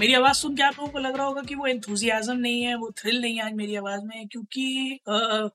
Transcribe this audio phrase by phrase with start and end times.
[0.00, 2.74] मेरी आवाज़ सुन के आप लोगों को लग रहा होगा कि वो एंथुजियाज्म नहीं है
[2.74, 4.64] वो थ्रिल नहीं है आज मेरी आवाज़ में क्योंकि
[5.08, 5.48] अ,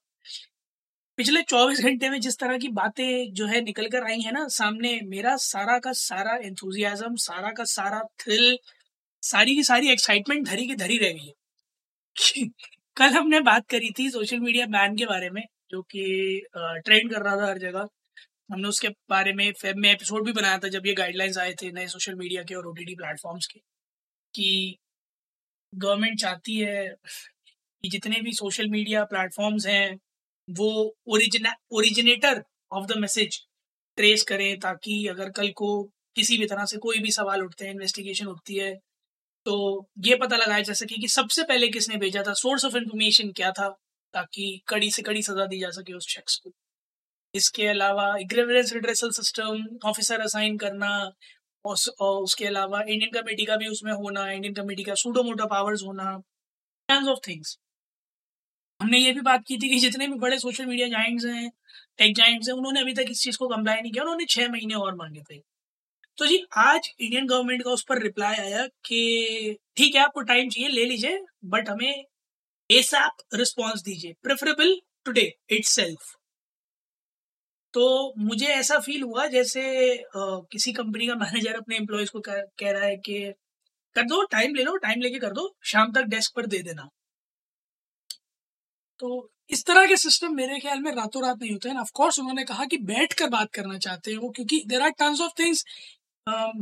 [1.18, 4.48] पिछले 24 घंटे में जिस तरह की बातें जो है निकल कर आई है ना
[4.48, 8.58] सामने मेरा सारा का सारा एंथुजियाज्म सारा का सारा थ्रिल
[9.24, 11.34] सारी की सारी एक्साइटमेंट धरी की धरी रह गई है।
[12.98, 16.06] कल हमने बात करी थी सोशल मीडिया बैन के बारे में जो कि
[16.58, 17.88] ट्रेंड कर रहा था हर जगह।
[18.52, 21.72] हमने उसके बारे में फेब में एपिसोड भी बनाया था जब ये गाइडलाइंस आए थे
[21.72, 23.75] नए सोशल मीडिया के और ओटीटी प्लेटफॉर्म्स के।
[24.36, 24.78] कि
[25.74, 26.88] गवर्नमेंट चाहती है
[27.84, 30.00] कि जितने भी सोशल मीडिया प्लेटफॉर्म्स हैं,
[30.48, 33.40] वो origin originator of the message
[33.98, 35.72] trace करें ताकि अगर कल को
[36.16, 38.74] किसी भी तरह से कोई भी सवाल उठते हैं इन्वेस्टिगेशन उठती है
[39.46, 39.56] तो
[40.06, 43.52] ये पता लगाया जा सके कि सबसे पहले किसने भेजा था सोर्स ऑफ़ इंफॉर्मेशन क्या
[43.52, 43.70] था,
[44.14, 46.52] ताकि कड़ी से कड़ी सजा दी जा सके उस शख्स को।
[47.34, 50.90] इसके अलावा रिड्रेसल सिस्टम ऑफिसर असाइन करना
[51.66, 55.46] और और उसके अलावा इंडियन कमेटी का भी उसमें होना इंडियन कमेटी का सूडो मोटो
[55.48, 56.12] पावर्स होना
[57.12, 57.58] ऑफ़ थिंग्स
[58.80, 61.50] हमने ये भी बात की थी कि जितने भी बड़े सोशल मीडिया जाइंट्स हैं
[61.98, 64.74] टेक जाइंट्स हैं, उन्होंने अभी तक इस चीज़ को कंप्लाई नहीं किया, उन्होंने छह महीने
[64.76, 65.38] और मांगे थे।
[66.18, 70.50] तो जी, आज इंडियन गवर्नमेंट का उस पर रिप्लाई आया कि ठीक है, आपको टाइम
[70.50, 72.04] चाहिए, ले लीजिए बट हमें
[72.70, 76.16] एसएप रिस्पॉन्स दीजिए प्रेफरेबल टुडे इटसेल्फ
[77.76, 79.62] तो मुझे ऐसा फील हुआ जैसे
[79.96, 80.20] अ,
[80.52, 83.20] किसी कंपनी का मैनेजर अपने एम्प्लॉयज़ को कह, कह रहा है कि
[83.96, 86.90] कर दो टाइम ले लो टाइम लेके कर दो शाम तक डेस्क पर दे देना।
[89.02, 89.08] तो
[89.50, 92.44] इस तरह के सिस्टम मेरे ख्याल में रातों रात नहीं होते हैं। ऑफ़ कोर्स उन्होंने
[92.46, 95.64] कहा कि बैठ कर बात करना चाहते हैं वो क्योंकि there are terms of things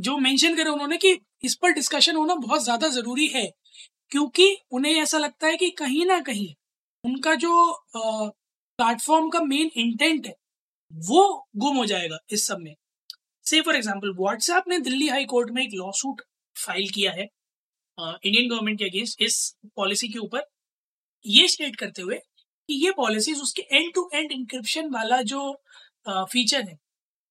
[0.01, 3.45] जो मेंशन करे उन्होंने कि इस पर डिस्कशन होना बहुत ज़्यादा ज़रूरी है
[4.11, 6.53] क्योंकि उन्हें ऐसा लगता है कि कहीं ना कहीं
[7.03, 7.53] उनका जो
[7.95, 10.33] प्लेटफॉर्म का मेन इंटेंट है
[10.93, 12.73] वो गुम हो जाएगा इस सब में।
[13.45, 16.21] से फॉर एग्ज़ाम्पल व्हाट्सएप ने दिल्ली हाई कोर्ट में एक लॉ सूट
[16.55, 17.23] फ़ाइल किया है
[17.97, 19.35] इंडियन गवर्नमेंट के अगेंस्ट इस
[19.75, 20.43] पॉलिसी के ऊपर।
[21.25, 22.15] ये स्टेट करते हुए
[22.69, 25.51] कि ये पॉलिसीज़ उसके एंड टू एंड इंक्रिप्शन वाला जो
[26.07, 26.77] फीचर है,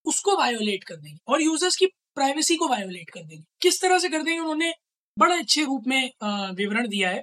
[0.06, 4.08] उसको वायोलेट कर देंगे और यूज़र्स की प्राइवेसी को वायोलेट कर देंगे। किस तरह से
[4.08, 4.72] कर देंगे, उन्होंने
[5.16, 6.10] बड़े अच्छे रूप में
[6.56, 7.22] विवरण दिया है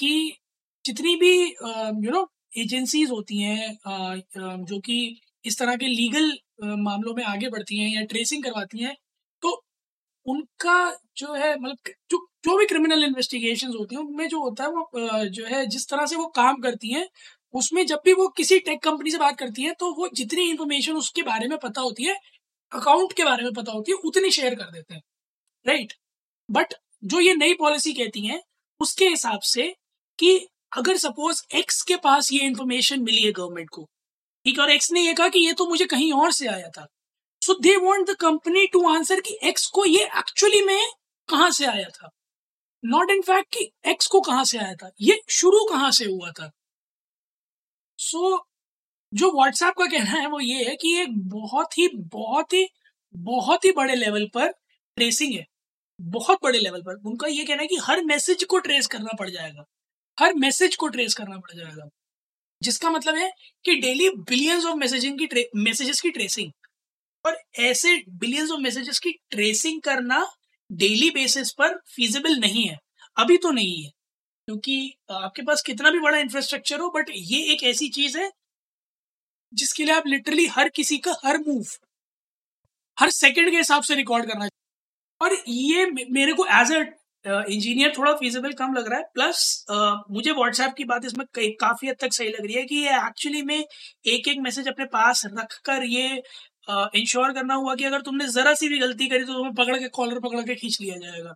[0.00, 0.36] कि
[0.84, 2.26] जितनी भी यू नो
[2.58, 4.98] एजेंसीज होती हैं जो कि
[5.46, 6.32] इस तरह के लीगल
[6.80, 8.94] मामलों में आगे बढ़ती हैं या ट्रेसिंग करवाती हैं
[9.42, 9.50] तो
[10.26, 10.76] उनका
[11.16, 15.24] जो है मतलब जो जो भी क्रिमिनल इन्वेस्टिगेशन होती हैं, उनमें जो होता है वो
[15.30, 17.06] जो है, जिस तरह से वो काम करती हैं,
[17.54, 20.96] उसमें जब भी वो किसी टेक कंपनी से बात करती हैं तो वो जितनी इन्फॉर्मेशन
[20.96, 22.16] उसके बारे में पता होती है
[22.72, 25.02] अकाउंट के बारे में पता होती है, उतनी शेयर कर देते हैं
[25.66, 25.92] राइट
[26.48, 26.74] बट
[27.04, 28.40] जो ये नई पॉलिसी कहती है,
[28.80, 29.68] उसके हिसाब से
[30.18, 30.36] कि
[30.72, 33.88] अगर सपोज़ एक्स के पास ये इन्फॉर्मेशन मिली है गवर्नमेंट को
[34.46, 36.86] ठीक और एक्स ने ये कहा कि ये तो मुझे कहीं और से आया था।
[37.40, 40.92] So they want the company to answer कि एक्स को ये एक्चुअली में
[41.28, 42.10] कहाँ से आया था?
[42.84, 44.90] नॉट इन फैक्ट कि एक्स को कहाँ से आया था?
[45.00, 46.50] ये शुरू कहाँ से हुआ था?
[47.98, 48.40] सो so,
[49.14, 52.68] जो व्हाट्सएप का कहना है वो ये है कि एक बहुत ही बहुत ही
[53.16, 54.48] बहुत ही बड़े लेवल पर
[54.96, 55.46] ट्रेसिंग है।
[56.00, 59.30] बहुत बड़े लेवल पर। उनका ये कहना है कि हर मैसेज को ट्रेस करना पड़
[59.30, 59.64] जाएगा।
[60.20, 61.88] हर मैसेज को ट्रेस करना पड़ जाएगा।
[62.60, 63.30] जिसका मतलब है
[63.64, 66.50] कि डेली बिलियंस ऑफ़ मैसेजिंग की मैसेजेस की ट्रेसिंग
[67.24, 70.26] और ऐसे बिलियंस ऑफ़ मैसेजेस की ट्रेसिंग करना
[70.70, 72.78] डेली बेसिस पर फिजिबल नहीं है।
[73.16, 73.90] अभी तो नहीं है,
[74.48, 78.30] क्योंकि आपके पास कितना भी बड़ा इंफ्रास्ट्रक्चर हो बट ये एक ऐसी चीज़ है
[79.52, 81.66] जिसके लिए आप लिटरली हर किसी का हर मूव
[82.98, 84.48] हर सेकंड के हिसाब से रिकॉर्ड करना।
[85.20, 86.80] और ये मेरे को एज अ
[87.26, 89.64] इंजीनियर थोड़ा फिजिबल कम लग रहा है। प्लस
[90.10, 93.42] मुझे व्हाट्सएप की बात इसमें काफ़ी हद तक सही लग रही है कि ये एक्चुअली
[93.44, 96.22] में एक एक मैसेज अपने पास रख कर ये
[96.68, 99.88] इंश्योर करना हुआ कि अगर तुमने जरा सी भी गलती करी तो तुम्हें पकड़ के
[99.90, 101.32] कॉलर पकड़ के खींच लिया जाएगा।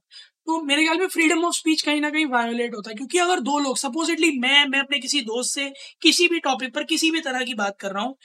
[0.46, 3.40] तो मेरे ख्याल में फ्रीडम ऑफ़ स्पीच कहीं ना कहीं वायोलेट होता है, क्योंकि अगर
[3.42, 5.68] दो लोग सपोजिटली मैं मैं अपने किसी दोस्त से
[6.02, 8.16] किसी भी टॉपिक पर किसी भी तरह की बात कर रहा हूँ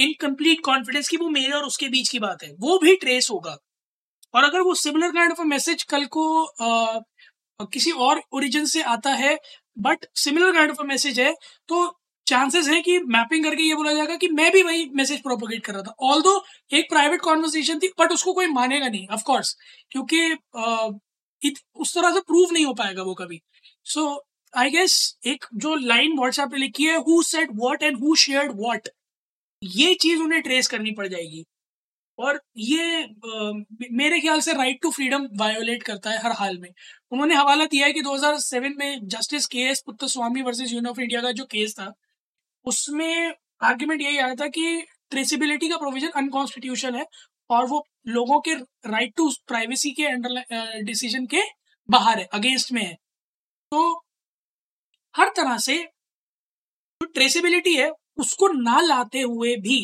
[0.00, 3.28] इन कंप्लीट कॉन्फिडेंस की वो मेरे और उसके बीच की बात है, वो भी ट्रेस
[3.30, 3.56] होगा।
[4.34, 7.00] और अगर वो सिमिलर काइंड ऑफ़ मैसेज कल को अ,
[7.72, 9.38] किसी और ओरिजिन से आता है
[9.78, 11.32] but similar kind of message है
[11.68, 15.64] तो चांसेस है कि मैपिंग करके ये बोला जाएगा कि मैं भी वही मैसेज प्रोपोगेट
[15.66, 16.22] कर रहा था। ऑल
[16.74, 19.56] एक प्राइवेट कॉन्वर्सेशन थी बट उसको कोई मानेगा नहीं ऑफकोर्स
[19.90, 20.20] क्योंकि
[21.42, 23.40] इत- उस तरह से प्रूव नहीं हो पाएगा वो कभी।
[23.84, 24.04] सो
[24.54, 24.94] आई गेस
[25.26, 28.88] एक जो लाइन व्हाट्सएप पे लिखी है who said what and who shared what
[29.62, 31.44] ये चीज़ उन्हें ट्रेस करनी पड़ जाएगी।
[32.18, 33.52] और ये आ,
[33.92, 36.68] मेरे ख्याल से राइट टू फ्रीडम वायोलेट करता है हर हाल में।
[37.12, 41.20] उन्होंने हवाला दिया है कि 2007 में justice K S Puttaswamy versus union of India
[41.22, 41.92] का जो केस था
[42.64, 47.06] उसमें आर्ग्यूमेंट यही आया था कि ट्रेसिबिलिटी का प्रोविज़न अनकॉन्स्टिट्यूशन है
[47.50, 48.54] और वो लोगों के
[48.90, 51.42] राइट टू प्राइवेसी के अंडर डिसीज़न के
[51.88, 52.94] बाहर है अगेंस्ट में है।
[53.72, 53.80] तो
[55.14, 55.76] हर तरह से
[57.00, 59.78] जो ट्रेसिबिलिटी है उसको ना लाते हुए भी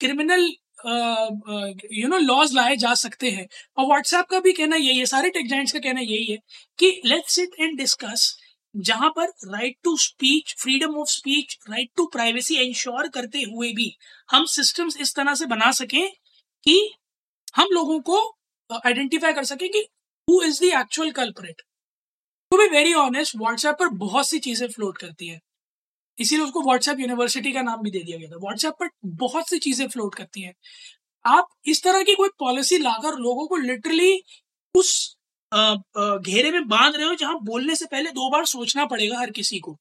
[0.00, 0.48] क्रिमिनल
[0.84, 3.46] यू नो लॉज लाए जा सकते हैं।
[3.78, 6.38] और व्हाट्सएप का भी कहना यही है, सारे टेक जाइंट्स का कहना यही है
[6.78, 8.34] कि लेट्स सिट एंड डिस्कस
[8.74, 13.90] जहाँ पर right to speech freedom of speech right to privacy ensure करते हुए भी
[14.28, 16.08] हम सिस्टम्स इस तरह से बना सकें
[16.66, 16.76] कि
[17.56, 18.20] हम लोगों को
[18.70, 19.86] आइडेंटिफाई कर सकें कि
[20.28, 21.62] who is the actual culprit
[22.52, 25.40] to be very honest WhatsApp पर बहुत सी चीज़ें फ्लोट करती है।
[26.18, 28.88] इसीलिए उसको व्हाट्सएप यूनिवर्सिटी का नाम भी दे दिया गया था। व्हाट्सएप पर
[29.18, 30.54] बहुत सी चीज़ें फ्लोट करती हैं।
[31.24, 34.22] आप इस तरह की कोई पॉलिसी लाकर लोगों को लिटरली
[34.74, 35.16] उस
[35.52, 39.58] घेरे में बाँध रहे हो जहाँ बोलने से पहले दो बार सोचना पड़ेगा हर किसी
[39.60, 39.76] को।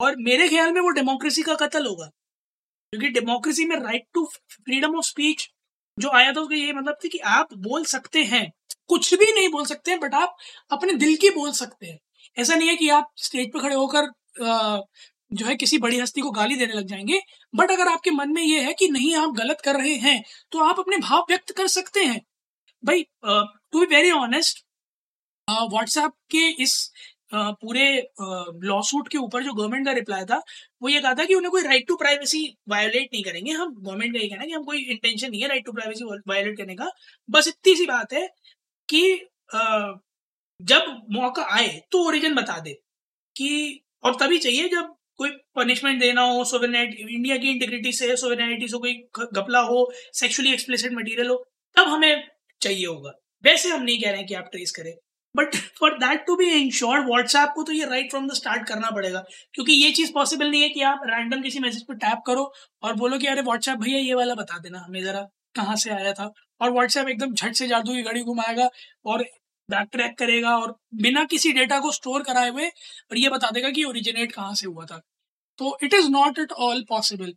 [0.00, 2.06] और मेरे ख्याल में वो डेमोक्रेसी का कत्ल होगा।
[2.92, 5.48] क्योंकि डेमोक्रेसी में right to freedom of speech
[5.98, 8.46] जो आया था उसका ये मतलब थी कि आप बोल सकते हैं।
[8.88, 10.36] कुछ भी नहीं बोल सकते हैं बट आप
[10.70, 11.98] अपने दिल की बोल सकते हैं।
[12.36, 14.10] ऐसा नहीं है कि आप स्टेज पर खड़े होकर
[15.32, 17.20] जो है किसी बड़ी हस्ती को गाली देने लग जाएँगे।
[17.54, 20.22] बट अगर आपके मन में ये है कि नहीं आप गलत कर रहे हैं
[20.52, 22.20] तो आप अपने भाव व्यक्त कर सकते हैं।
[22.82, 24.64] भाई to be very honest
[25.48, 26.74] WhatsApp के इस
[27.32, 27.84] uh, पूरे
[28.64, 30.42] लॉ सूट के ऊपर जो गवर्नमेंट का रिप्लाई था
[30.82, 34.14] वो ये कहा था कि उन्हें कोई राइट टू प्राइवेसी वायोलेट नहीं करेंगे। हम गवर्नमेंट
[34.14, 36.90] का ये कहना कि हम कोई इंटेंशन नहीं है राइट टू प्राइवेसी वायोलेट करने का।
[37.28, 38.26] बस इतनी सी बात है
[38.88, 39.02] कि
[39.54, 39.92] uh,
[40.60, 42.72] जब मौका आए तो ओरिजिन बता दे
[43.36, 48.68] कि और तभी चाहिए जब कोई पनिशमेंट देना हो सोवेनाइट इंडिया की इंटीग्रिटी से सोवेनाइटी
[48.68, 48.94] से कोई
[49.32, 51.36] घपला हो सेक्सुअली एक्सप्लेसिड मटेरियल हो,
[51.76, 52.24] तब हमें
[52.62, 53.12] चाहिए होगा।
[53.44, 54.92] वैसे हम नहीं कह रहे हैं कि आप ट्रेस करें
[55.34, 58.90] but for that to be ensure WhatsApp को तो ये राइट फ्रॉम द स्टार्ट करना
[58.90, 59.24] पड़ेगा,
[59.54, 62.94] क्योंकि ये चीज़ पॉसिबल नहीं है कि आप रैंडम किसी मैसेज पर टैप करो और
[62.96, 65.20] बोलो कि अरे व्हाट्सएप भैया ये वाला बता देना हमें जरा,
[65.56, 66.32] कहाँ से आया था?
[66.60, 68.68] और व्हाट्सएप एकदम झट से जादू की घड़ी घुमाएगा
[69.06, 69.24] और
[69.68, 73.70] बैक ट्रैक करेगा और बिना किसी डेटा को स्टोर कराए हुए और ये बता देगा
[73.70, 75.00] कि ओरिजिनेट कहाँ से हुआ था।
[75.58, 77.34] तो it is not at all possible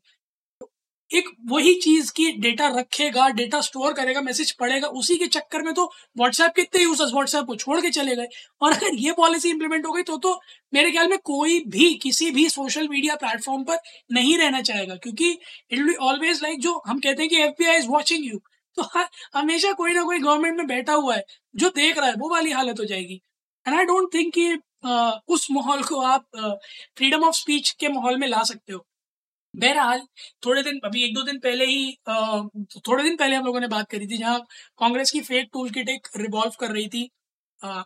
[1.11, 5.73] एक वही चीज़ की डेटा रखेगा डेटा स्टोर करेगा मैसेज पढ़ेगा, उसी के चक्कर में
[5.73, 5.85] तो
[6.17, 8.27] व्हाट्सएप कितने यूज़र्स व्हाट्सएप को छोड़ के चले गए।
[8.61, 10.39] और अगर ये पॉलिसी इंप्लीमेंट हो गई तो तो
[10.73, 13.79] मेरे ख्याल में कोई भी, किसी भी सोशल मीडिया प्लेटफॉर्म पर
[14.11, 17.65] नहीं रहना चाहेगा, क्योंकि इट विल ऑलवेज लाइक जो हम कहते हैं कि F B
[17.65, 18.41] I is watching you
[18.77, 18.83] तो
[19.35, 21.23] हमेशा कोई ना कोई गवर्नमेंट में बैठा हुआ है,
[21.55, 23.21] जो देख रहा है, वो वाली हालत हो जाएगी।
[23.65, 24.53] एंड आई डोंट थिंक कि
[25.29, 26.25] उस माहौल को आप
[26.97, 28.85] फ्रीडम ऑफ़ स्पीच के माहौल में ला सकते हो।
[29.53, 30.01] बहरहाल,
[30.45, 31.93] थोड़े दिन, अभी एक दो दिन पहले ही
[32.79, 34.39] थोड़े दिन पहले हम लोगों ने बात करी थी जहाँ
[34.79, 37.03] कांग्रेस की फेक टूल किट एक रिवॉल्व कर रही थी।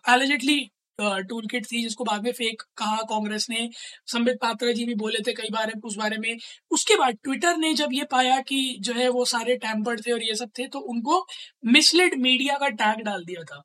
[0.09, 0.59] एलिजिटली
[0.99, 3.69] टूल किट थी, जिसको बाद में फेक कहा कांग्रेस ने।
[4.07, 6.37] संबित पात्रा जी भी बोले थे कई बार उस बारे में।
[6.71, 10.23] उसके बाद ट्विटर ने जब ये पाया कि जो है वो सारे टैंपर्ड थे और
[10.23, 11.25] ये सब थे तो उनको
[11.67, 13.61] मिसलेड मीडिया का टैग डाल दिया था।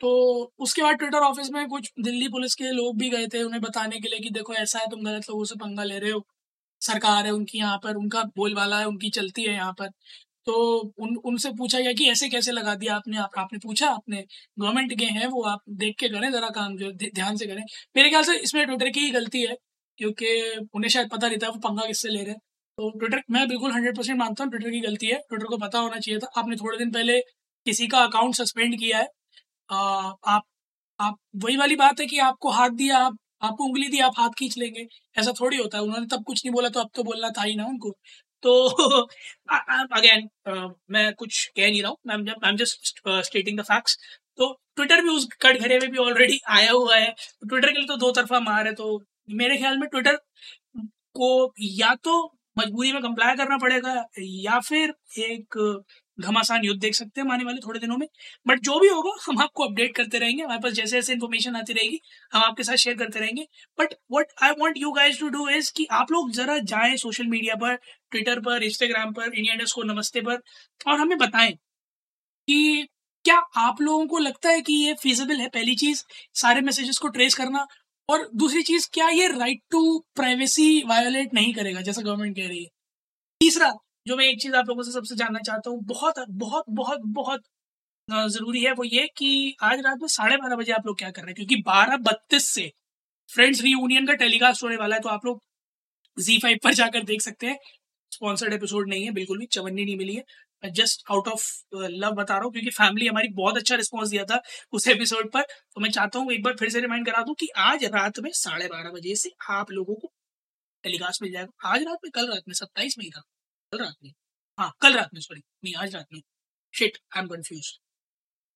[0.00, 0.10] तो
[0.58, 4.00] उसके बाद ट्विटर ऑफ़िस में कुछ दिल्ली पुलिस के लोग भी गए थे उन्हें बताने
[4.00, 6.24] के लिए कि देखो, ऐसा है, तुम गलत लोगों से पंगा ले रहे हो।
[6.82, 9.90] सरकार है उनकी यहाँ पर, उनका बोलबाला है, उनकी चलती है यहाँ पर।
[10.46, 10.54] तो
[10.98, 14.24] उन उनसे पूछा गया कि ऐसे कैसे लगा दिया आपने आप, आपने पूछा आपने
[14.58, 17.62] गवर्नमेंट के हैं वो आप देख के करें जरा काम जो ध्यान से करें।
[17.96, 19.56] मेरे ख्याल से इसमें ट्विटर की ही गलती है
[19.98, 20.28] क्योंकि
[20.74, 22.38] उन्हें शायद पता नहीं था वो पंगा किससे ले रहे हैं।
[22.78, 25.78] तो ट्विटर मैं बिल्कुल हंड्रेड परसेंट मानता हूँ ट्विटर की गलती है। ट्विटर को पता
[25.78, 27.20] होना चाहिए था आपने थोड़े दिन पहले
[27.66, 29.08] किसी का अकाउंट सस्पेंड किया है।
[29.68, 29.78] आ,
[30.26, 30.42] आप
[31.00, 34.30] आप वही वाली बात है कि आपको हाथ दिया आप आपको उंगली दी आप हाथ
[34.38, 37.30] खींच लेंगे। ऐसा थोड़ी होता है उन्होंने तब कुछ नहीं बोला तो अब तो बोलना
[37.38, 37.92] था ही ना उनको।
[38.42, 38.68] तो
[39.92, 41.98] अगेन uh, मैं कुछ कह नहीं रहा हूँ।
[42.44, 43.98] I am just stating the facts
[44.38, 47.14] तो ट्विटर भी उस कटघरे में भी ऑलरेडी आया हुआ है।
[47.48, 50.16] ट्विटर के लिए तो दो तरफा मार है। तो मेरे ख्याल में ट्विटर
[51.14, 52.14] को या तो
[52.58, 55.56] मजबूरी में कंप्लाई करना पड़ेगा या फिर एक
[56.20, 58.06] घमासान युद्ध देख सकते हैं आने वाले थोड़े दिनों में।
[58.46, 61.72] बट जो भी होगा, हम आपको अपडेट करते रहेंगे। हमारे पास जैसे जैसे इन्फॉर्मेशन आती
[61.72, 62.00] रहेगी,
[62.32, 63.46] हम आपके साथ शेयर करते रहेंगे।
[63.78, 67.26] But what I want you guys to do is कि आप लोग जरा जाएँ सोशल
[67.26, 67.74] मीडिया पर
[68.10, 70.42] ट्विटर पर इंस्टाग्राम पर इंडिया इंडस्ट को नमस्ते पर,
[70.88, 71.52] और हमें बताएँ
[72.48, 72.86] कि
[73.24, 76.02] क्या आप लोगों को लगता है कि ये फिजिबल है पहली चीज़?
[76.34, 77.66] सारे मैसेजेस को ट्रेस करना।
[78.08, 82.62] और दूसरी चीज़, क्या ये राइट टू प्राइवेसी वायोलेट नहीं करेगा, जैसा गवर्नमेंट कह रही
[82.62, 82.68] है?
[83.40, 83.72] तीसरा
[84.10, 87.42] जो मैं एक चीज़ आप लोगों से सबसे जानना चाहता हूँ, बहुत बहुत बहुत बहुत
[88.08, 91.22] ज़रूरी है वो ये कि आज रात में साढ़े बारह बजे आप लोग क्या कर
[91.22, 91.34] रहे हैं?
[91.36, 92.70] क्योंकि बारह बत्तीस से
[93.28, 95.40] फ्रेंड्स रीयूनियन का टेलीकास्ट होने वाला है तो आप लोग
[96.18, 97.56] जी फाइव पर जाकर देख सकते हैं।
[98.12, 102.34] स्पॉन्सर्ड एपिसोड नहीं है, बिल्कुल भी, चवन्नी नहीं मिली है। जस्ट आउट ऑफ़ लव बता
[102.34, 104.40] रहा हूँ, क्योंकि फैमिली हमारी बहुत अच्छा रिस्पॉन्स दिया था
[104.72, 107.48] उस एपिसोड पर। तो मैं चाहता हूँ एक बार फिर से रिमाइंड करा दूँ कि
[107.68, 110.12] आज रात में साढ़े बारह बजे से आप लोगों को
[110.84, 113.22] टेलीकास्ट मिल जाएगा। आज रात में, कल रात में, सत्ताईस मई था।
[113.72, 114.12] कल रात में।
[114.58, 116.20] हाँ कल रात में सॉरी नहीं आज रात में।
[116.74, 117.68] शिट आई एम कंफ्यूज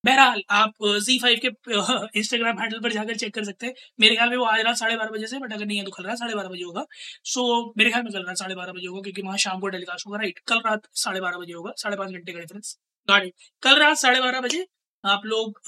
[0.05, 0.73] बहरहाल आप
[1.05, 1.49] जी फाइव के
[2.19, 4.97] इंस्टाग्राम हैंडल पर जाकर चेक कर सकते हैं। मेरे ख्याल में वो आज रात साढ़े
[4.97, 6.85] बारह बजे से बट अगर नहीं है तो कल रात साढ़े बारह बजे होगा।
[7.25, 9.69] सो so, मेरे ख्याल में कल रात साढ़े बारह बजे होगा क्योंकि वहाँ शाम को
[9.69, 12.79] टेलीकास्ट होगा राइट कल रात साढ़े बारह बजे होगा साढ़े पाँच घंटे का डिफरेंस
[13.09, 14.67] गाड़ी कल रात साढ़े बारह बजे
[15.05, 15.61] आप लोग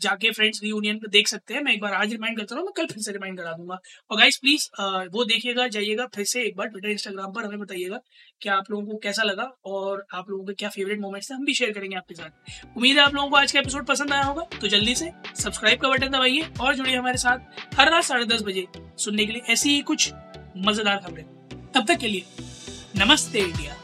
[0.00, 2.86] जाके फ्रेंड्स रीयूनियन देख सकते हैं। मैं एक बार आज रिमाइंड करता हूँ मैं कल
[2.86, 3.78] फिर से रिमाइंड करा दूँगा।
[4.10, 4.68] और गाइस प्लीज़
[5.12, 8.00] वो देखिएगा, जाइएगा, फिर से एक बार ट्विटर इंस्टाग्राम पर हमें बताइएगा
[8.42, 11.44] कि आप लोगों को कैसा लगा और आप लोगों के क्या फेवरेट मोमेंट्स थे हम
[11.44, 14.24] भी शेयर करेंगे आपके साथ। उम्मीद है आप लोगों को आज का एपिसोड पसंद आया
[14.24, 18.24] होगा तो जल्दी से सब्सक्राइब का बटन दबाइए और जुड़िए हमारे साथ हर रात साढ़े
[18.26, 18.66] दस बजे
[18.98, 20.12] सुनने के लिए ऐसी ही कुछ
[20.58, 21.24] मज़ेदार खबरें।
[21.72, 22.24] तब तक के लिए
[22.96, 23.83] नमस्ते इंडिया।